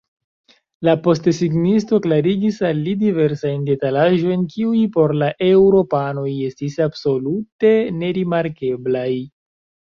[0.87, 9.11] La postesignisto klarigis al li diversajn detalaĵojn, kiuj por la eŭropanoj estis absolute nerimarkeblaj.